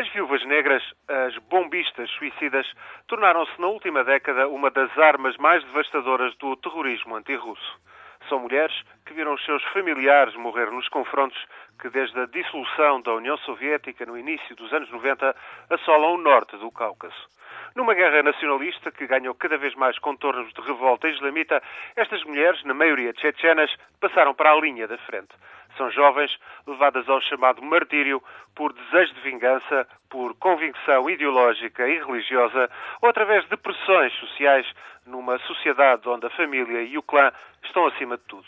As 0.00 0.08
viúvas 0.14 0.42
negras, 0.46 0.82
as 1.06 1.36
bombistas 1.50 2.10
suicidas, 2.12 2.66
tornaram-se 3.06 3.60
na 3.60 3.66
última 3.66 4.02
década 4.02 4.48
uma 4.48 4.70
das 4.70 4.96
armas 4.96 5.36
mais 5.36 5.62
devastadoras 5.64 6.34
do 6.36 6.56
terrorismo 6.56 7.16
antirrusso. 7.16 7.78
São 8.26 8.38
mulheres 8.38 8.74
que 9.04 9.12
viram 9.12 9.34
os 9.34 9.44
seus 9.44 9.62
familiares 9.74 10.34
morrer 10.36 10.70
nos 10.70 10.88
confrontos 10.88 11.38
que, 11.78 11.90
desde 11.90 12.18
a 12.18 12.24
dissolução 12.24 13.02
da 13.02 13.12
União 13.12 13.36
Soviética 13.44 14.06
no 14.06 14.16
início 14.16 14.56
dos 14.56 14.72
anos 14.72 14.90
90, 14.90 15.36
assolam 15.68 16.14
o 16.14 16.18
norte 16.18 16.56
do 16.56 16.70
Cáucaso. 16.70 17.28
Numa 17.76 17.92
guerra 17.92 18.22
nacionalista 18.22 18.90
que 18.90 19.06
ganhou 19.06 19.34
cada 19.34 19.58
vez 19.58 19.74
mais 19.74 19.98
contornos 19.98 20.50
de 20.54 20.62
revolta 20.62 21.08
islamita, 21.08 21.62
estas 21.94 22.24
mulheres, 22.24 22.64
na 22.64 22.72
maioria 22.72 23.12
tchetchenas, 23.12 23.70
passaram 24.00 24.32
para 24.32 24.50
a 24.50 24.58
linha 24.58 24.88
da 24.88 24.96
frente. 24.96 25.34
São 25.80 25.90
jovens 25.90 26.30
levadas 26.66 27.08
ao 27.08 27.22
chamado 27.22 27.62
martírio 27.62 28.22
por 28.54 28.70
desejo 28.70 29.14
de 29.14 29.20
vingança, 29.22 29.88
por 30.10 30.36
convicção 30.36 31.08
ideológica 31.08 31.88
e 31.88 31.98
religiosa 32.04 32.70
ou 33.00 33.08
através 33.08 33.48
de 33.48 33.56
pressões 33.56 34.12
sociais 34.16 34.70
numa 35.06 35.38
sociedade 35.38 36.06
onde 36.06 36.26
a 36.26 36.30
família 36.36 36.82
e 36.82 36.98
o 36.98 37.02
clã 37.02 37.32
estão 37.64 37.86
acima 37.86 38.18
de 38.18 38.24
tudo. 38.24 38.46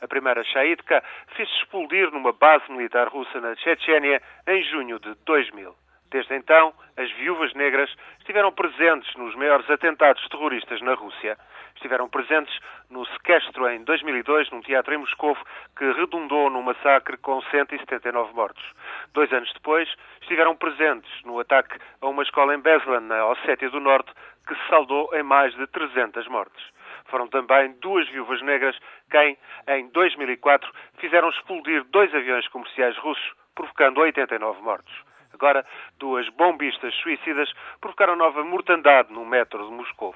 A 0.00 0.08
primeira 0.08 0.42
Shaidka 0.42 1.04
fez-se 1.36 1.54
explodir 1.56 2.10
numa 2.12 2.32
base 2.32 2.64
militar 2.72 3.08
russa 3.08 3.38
na 3.42 3.54
Chechênia 3.56 4.22
em 4.46 4.62
junho 4.62 4.98
de 4.98 5.14
2000. 5.26 5.79
Desde 6.10 6.34
então, 6.34 6.74
as 6.96 7.10
viúvas 7.12 7.54
negras 7.54 7.88
estiveram 8.18 8.50
presentes 8.50 9.14
nos 9.14 9.34
maiores 9.36 9.68
atentados 9.70 10.26
terroristas 10.28 10.80
na 10.80 10.94
Rússia. 10.94 11.38
Estiveram 11.76 12.08
presentes 12.08 12.58
no 12.90 13.06
sequestro 13.06 13.68
em 13.68 13.84
2002 13.84 14.50
num 14.50 14.60
teatro 14.60 14.92
em 14.92 14.98
Moscou 14.98 15.36
que 15.76 15.92
redundou 15.92 16.50
num 16.50 16.62
massacre 16.62 17.16
com 17.18 17.40
179 17.42 18.34
mortos. 18.34 18.62
Dois 19.14 19.32
anos 19.32 19.52
depois, 19.52 19.88
estiveram 20.20 20.56
presentes 20.56 21.10
no 21.24 21.38
ataque 21.38 21.78
a 22.00 22.08
uma 22.08 22.24
escola 22.24 22.56
em 22.56 22.60
Beslan, 22.60 23.00
na 23.00 23.26
Ossétia 23.26 23.70
do 23.70 23.78
Norte, 23.78 24.12
que 24.48 24.54
se 24.56 24.68
saldou 24.68 25.08
em 25.14 25.22
mais 25.22 25.54
de 25.54 25.66
300 25.68 26.26
mortes. 26.26 26.64
Foram 27.06 27.28
também 27.28 27.72
duas 27.80 28.08
viúvas 28.08 28.42
negras 28.42 28.76
quem, 29.10 29.38
em 29.68 29.88
2004, 29.90 30.70
fizeram 30.98 31.30
explodir 31.30 31.84
dois 31.84 32.12
aviões 32.12 32.46
comerciais 32.48 32.96
russos, 32.98 33.32
provocando 33.54 34.00
89 34.00 34.60
mortos. 34.60 35.10
Agora, 35.40 35.64
duas 35.98 36.28
bombistas 36.28 36.94
suicidas 36.96 37.50
provocaram 37.80 38.14
nova 38.14 38.44
mortandade 38.44 39.10
no 39.10 39.24
metro 39.24 39.64
de 39.64 39.72
Moscou. 39.72 40.14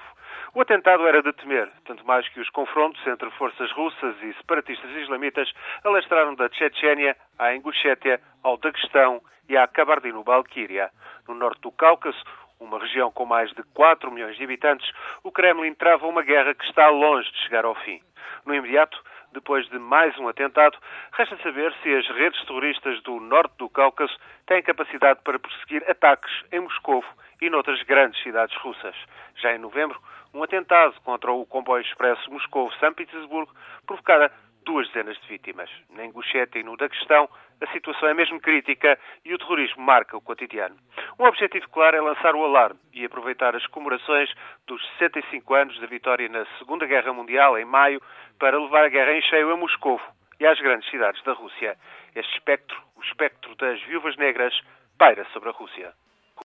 O 0.53 0.61
atentado 0.61 1.07
era 1.07 1.23
de 1.23 1.33
temer, 1.33 1.73
tanto 1.87 2.07
mais 2.07 2.29
que 2.29 2.41
os 2.41 2.51
confrontos 2.51 3.05
entre 3.07 3.31
forças 3.31 3.73
russas 3.73 4.15
e 4.23 4.35
separatistas 4.35 4.91
islamitas 4.91 5.51
alastraram 5.83 6.35
da 6.35 6.51
Chechênia 6.51 7.17
à 7.39 7.55
Ingushétia, 7.55 8.21
ao 8.43 8.59
Daguestão 8.59 9.23
e 9.49 9.57
à 9.57 9.67
Kabardino-Balquíria. 9.67 10.91
No 11.27 11.35
norte 11.35 11.63
do 11.63 11.73
Cáucaso, 11.73 12.23
uma 12.61 12.79
região 12.79 13.11
com 13.11 13.25
mais 13.25 13.51
de 13.53 13.63
4 13.75 14.11
milhões 14.11 14.37
de 14.37 14.45
habitantes, 14.45 14.91
o 15.23 15.31
Kremlin 15.31 15.75
trava 15.75 16.07
uma 16.07 16.23
guerra 16.23 16.55
que 16.55 16.65
está 16.65 16.89
longe 16.89 17.31
de 17.31 17.39
chegar 17.39 17.65
ao 17.65 17.75
fim. 17.75 18.01
No 18.45 18.55
imediato, 18.55 19.03
depois 19.33 19.69
de 19.69 19.79
mais 19.79 20.17
um 20.19 20.29
atentado, 20.29 20.79
resta 21.13 21.37
saber 21.43 21.75
se 21.83 21.95
as 21.95 22.07
redes 22.09 22.43
terroristas 22.47 23.03
do 23.03 23.19
norte 23.21 23.55
do 23.59 23.69
Cáucaso 23.69 24.17
têm 24.47 24.63
capacidade 24.63 25.21
para 25.25 25.39
perseguir 25.39 25.83
ataques 25.91 26.33
em 26.53 26.61
Moscou 26.61 27.05
e 27.43 27.51
noutras 27.51 27.83
grandes 27.83 28.23
cidades 28.23 28.57
russas. 28.59 28.95
Já 29.37 29.55
em 29.55 29.59
novembro, 29.59 30.01
um 30.33 30.43
atentado 30.43 30.95
contra 31.03 31.33
o 31.33 31.45
comboio 31.47 31.83
expresso 31.83 32.31
Moscou-São 32.31 32.93
Petersburgo 32.95 33.53
provocara 33.87 34.33
duas 34.65 34.87
dezenas 34.89 35.17
de 35.21 35.29
vítimas. 35.29 35.71
Na 35.91 36.05
Ingushétia 36.05 36.59
e 36.59 36.63
no 36.63 36.77
Daguestão, 36.77 37.29
a 37.61 37.67
situação 37.73 38.09
é 38.09 38.15
mesmo 38.15 38.41
crítica 38.41 38.99
e 39.25 39.33
o 39.33 39.39
terrorismo 39.39 39.83
marca 39.83 40.17
o 40.17 40.21
cotidiano. 40.21 40.77
Um 41.19 41.25
objetivo 41.25 41.69
claro 41.71 41.97
é 41.97 42.01
lançar 42.01 42.35
o 42.35 42.45
alarme 42.45 42.81
e 42.93 43.05
aproveitar 43.05 43.55
as 43.55 43.67
comemorações 43.69 44.33
dos 44.67 44.83
65 44.99 45.55
anos 45.55 45.79
da 45.81 45.87
vitória 45.87 46.29
na 46.29 46.45
Segunda 46.59 46.87
Guerra 46.87 47.13
Mundial, 47.13 47.59
em 47.59 47.65
maio, 47.65 48.03
para 48.39 48.59
levar 48.59 48.85
a 48.85 48.89
guerra 48.89 49.13
em 49.13 49.23
cheio 49.23 49.53
a 49.53 49.57
Moscou 49.57 50.01
e 50.41 50.47
às 50.47 50.59
grandes 50.61 50.89
cidades 50.91 51.23
da 51.23 51.33
Rússia. 51.33 51.77
Este 52.15 52.33
espectro, 52.35 52.81
o 52.97 53.03
espectro 53.03 53.55
das 53.57 53.81
viúvas 53.83 54.17
negras, 54.17 54.59
paira 54.99 55.25
sobre 55.33 55.49
a 55.49 55.53
Rússia. 55.53 55.93